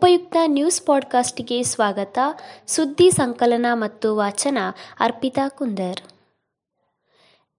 ಉಪಯುಕ್ತ 0.00 0.36
ನ್ಯೂಸ್ 0.46 0.82
ಪಾಡ್ಕಾಸ್ಟ್ಗೆ 0.82 1.62
ಸ್ವಾಗತ. 1.62 2.18
ಸುದ್ದಿ 2.66 3.10
ಸಂಕಲನ 3.10 3.66
ಮತ್ತು 3.72 4.16
ವಾಚನ, 4.16 4.58
ಅರ್ಪಿತಾ 5.00 5.48
ಕುಂದರ್. 5.48 6.00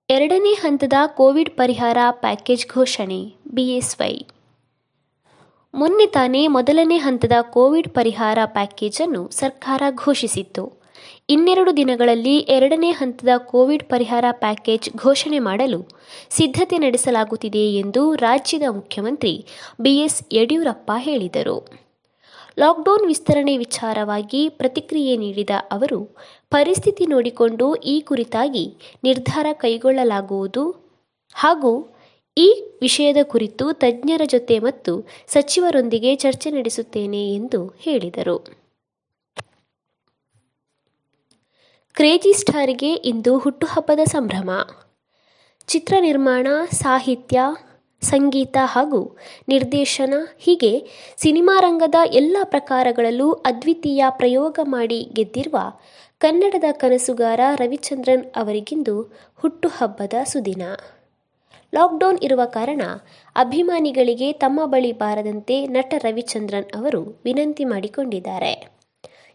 ಎರಡನೇ 0.09 0.53
ಹಂತದ 0.53 0.93
ಕೋವಿಡ್ 1.07 1.49
ಪರಿಹಾರ 1.49 1.97
ಪ್ಯಾಕೇಜ್ 2.11 2.67
ಘೋಷಣೆ, 2.73 3.35
ಬಿಎಸ್ವೈ. 3.47 4.21
ಮೊನ್ನೆ 5.73 6.05
ತಾನೇ 6.05 6.47
ಮೊದಲನೇ 6.47 6.97
ಹಂತದ 6.97 7.31
ಕೋವಿಡ್ 7.41 7.89
ಪರಿಹಾರ 7.89 8.37
ಪ್ಯಾಕೇಜ್ 8.45 9.01
ಅನ್ನು 9.01 9.29
ಸರ್ಕಾರ 9.29 9.81
ಘೋಷಿಸಿತ್ತು. 9.91 10.81
ಇನ್ನೆರಡು 11.29 11.77
ದಿನಗಳಲ್ಲಿ 11.77 12.37
ಎರಡನೇ 12.37 12.91
ಹಂತದ 12.91 13.29
ಕೋವಿಡ್ 13.37 13.83
ಪರಿಹಾರ 13.83 14.25
ಪ್ಯಾಕೇಜ್ 14.31 14.89
ಘೋಷಣೆ 14.95 15.39
ಮಾಡಲು 15.39 15.85
ಸಿದ್ಧತೆ 16.29 16.77
ನಡೆಸಲಾಗುತ್ತಿದೆ 16.77 17.73
ಎಂದು 17.73 18.15
ರಾಜ್ಯದ 18.15 18.63
ಮುಖ್ಯಮಂತ್ರಿ 18.69 19.45
ಬಿಎಸ್ 19.81 20.23
ಯಡಿಯೂರಪ್ಪ 20.31 20.91
ಹೇಳಿದರು. 20.97 21.90
ಲಾಕ್ಡೌನ್ 22.59 23.07
ವಿಸ್ತರಣೆ 23.07 23.57
ವಿಚಾರವಾಗಿ 23.57 24.49
ಪ್ರತಿಕ್ರಿಯೆ 24.49 25.17
ನೀಡಿದ 25.17 25.49
ಅವರು, 25.71 25.99
ಪರಿಸ್ಥಿತಿ 26.49 27.05
ನೋಡಿಕೊಂಡು 27.05 27.75
ಈ 27.75 28.01
ಕುರಿತಾಗಿ 28.01 28.75
ನಿರ್ಧಾರ 29.03 29.47
ಕೈಗೊಳ್ಳಲಾಗುವುದು 29.53 30.63
ಹಾಗೂ 31.33 31.89
ಈ 32.37 32.63
ವಿಷಯದ 32.81 33.17
ಕುರಿತು 33.23 33.73
ತಜ್ಞರ 33.73 34.21
ಜೊತೆ 34.25 34.59
ಮತ್ತು 34.59 35.07
ಸಚಿವರೊಂದಿಗೆ 35.27 36.15
ಚರ್ಚೆ 36.15 36.51
ನಡೆಸುತ್ತೇನೆ 36.51 37.33
ಎಂದು 37.35 37.67
ಹೇಳಿದರು. 37.67 38.37
ಕ್ರೇಜಿ 41.93 42.33
ಸ್ಟಾರ್ಗೆ 42.33 42.93
ಇಂದು 42.93 43.37
ಹುಟ್ಟುಹಬ್ಬದ 43.37 43.99
ಸಂಭ್ರಮ. 44.03 44.49
ಚಿತ್ರ 45.67 45.93
ನಿರ್ಮಾಣ, 45.99 46.47
ಸಾಹಿತ್ಯ 46.71 47.39
ಸಂಗೀತ 48.01 48.57
ಹಾಗೂ 48.63 49.17
ನಿರ್ದೇಶನ 49.47 50.13
ಹೀಗೆ 50.39 50.87
ಸಿನಿಮಾ 51.17 51.59
ರಂಗದ 51.59 51.95
ಎಲ್ಲ 52.13 52.37
ಪ್ರಕಾರಗಳಲ್ಲೂ 52.43 53.31
ಅದ್ವಿತೀಯ 53.31 54.05
ಪ್ರಯೋಗ 54.09 54.59
ಮಾಡಿ 54.63 55.09
ಗೆದ್ದಿರುವ 55.13 55.57
ಕನ್ನಡದ 56.19 56.63
ಕನಸುಗಾರ 56.71 57.39
ರವಿಚಂದ್ರನ್ 57.55 58.25
ಅವರಿಗಿಂದು 58.35 59.01
ಹುಟ್ಟುಹಬ್ಬದ 59.35 60.13
ಸುದಿನ. 60.23 60.63
ಲಾಕ್ಡೌನ್ 61.75 62.19
ಇರುವ 62.21 62.45
ಕಾರಣ 62.45 62.81
ಅಭಿಮಾನಿಗಳಿಗೆ 63.35 64.33
ತಮ್ಮ 64.33 64.65
ಬಳಿ 64.65 64.91
ಬಾರದಂತೆ 64.91 65.67
ನಟ 65.67 65.93
ರವಿಚಂದ್ರನ್ 65.97 66.65
ಅವರು 66.75 67.21
ವಿನಂತಿ 67.23 67.65
ಮಾಡಿಕೊಂಡಿದ್ದಾರೆ. 67.65 68.81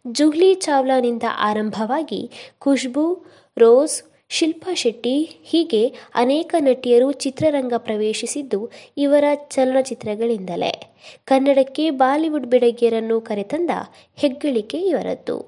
ಜುಹ್ಲಿ 0.06 0.54
ಚಾವ್ಲಾನಿಂದ 0.54 1.22
ಆರಂಭವಾಗಿ 1.38 2.30
ಖುಷ್ಬು, 2.58 3.26
ರೋಸ್ 3.56 4.15
ಶಿಲ್ಪಾ 4.30 4.74
ಶೆಟ್ಟಿ 4.74 5.40
ಹೀಗೆ 5.42 5.88
ಅನೇಕ 6.14 6.54
ನಟಿಯರು 6.58 7.12
ಚಿತ್ರರಂಗ 7.12 7.74
ಪ್ರವೇಶಿಸಿದ್ದು 7.76 8.70
ಇವರ 8.96 9.24
ಚಲನಚಿತ್ರಗಳಿಂದಲೇ. 9.34 10.72
ಕನ್ನಡಕ್ಕೆ 11.24 11.90
ಬಾಲಿವುಡ್ 11.90 12.46
ಬೆಡಗಿಯರನ್ನು 12.46 13.20
ಕರೆತಂದ 13.20 13.70
ಹೆಗ್ಗಳಿಕೆ 14.16 14.78
ಇವರದ್ದು. 14.78 15.38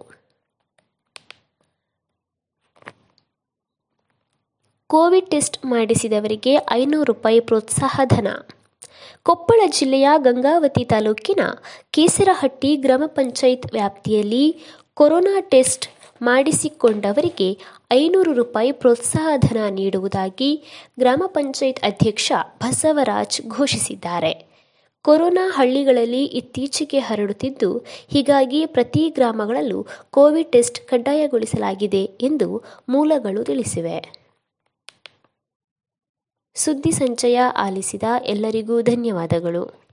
ಕೋವಿಡ್ 4.87 5.31
ಟೆಸ್ಟ್ 5.31 5.67
ಮಾಡಿಸಿದವರಿಗೆ 5.67 6.57
ಐನೂರು 6.71 7.05
ರೂಪಾಯಿ 7.05 7.41
ಪ್ರೋತ್ಸಾಹ 7.41 8.01
ಧನ. 8.05 8.29
ಕೊಪ್ಪಳ 9.23 9.61
ಜಿಲ್ಲೆಯ 9.67 10.09
ಗಂಗಾವತಿ 10.19 10.85
ತಾಲೂಕಿನ 10.85 11.41
ಕೇಸರಹಟ್ಟಿ 11.91 12.77
ಗ್ರಾಮ 12.77 13.03
ಪಂಚಾಯತ್ 13.07 13.73
ವ್ಯಾಪ್ತಿಯಲ್ಲಿ 13.73 14.45
ಕೊರೋನಾ 14.95 15.41
ಟೆಸ್ಟ್ 15.41 15.87
ಮಾಡಿಸಿಕೊಂಡವರಿಗೆ 16.23 17.59
ಐನೂರು 17.93 18.33
ರೂಪಾಯಿ 18.33 18.73
ಪ್ರೋತ್ಸಾಹಧನ 18.73 19.57
ನೀಡುವುದಾಗಿ 19.71 20.63
ಗ್ರಾಮ 20.99 21.23
ಪಂಚಾಯತ್ 21.27 21.81
ಅಧ್ಯಕ್ಷ 21.81 22.33
ಬಸವರಾಜ್ 22.61 23.49
ಘೋಷಿಸಿದ್ದಾರೆ. 23.49 24.49
ಕೊರೋನಾ 25.03 25.51
ಹಳ್ಳಿಗಳಲ್ಲಿ 25.51 26.25
ಇತ್ತೀಚೆಗೆ 26.25 26.99
ಹರಡುತ್ತಿದ್ದು, 26.99 27.79
ಹೀಗಾಗಿ 28.09 28.67
ಪ್ರತಿ 28.67 29.11
ಗ್ರಾಮಗಳಲ್ಲೂ 29.11 29.87
ಕೋವಿಡ್ 30.11 30.53
ಟೆಸ್ಟ್ 30.53 30.89
ಕಡ್ಡಾಯಗೊಳಿಸಲಾಗಿದೆ 30.89 32.05
ಎಂದು 32.05 32.63
ಮೂಲಗಳು 32.89 33.45
ತಿಳಿಸಿವೆ. 33.45 34.19
ಸುದ್ದಿ 36.55 36.91
ಸಂಚಯ 36.91 37.41
ಆಲಿಸಿದ 37.57 38.03
ಎಲ್ಲರಿಗೂ 38.25 38.81
ಧನ್ಯವಾದಗಳು. 38.81 39.88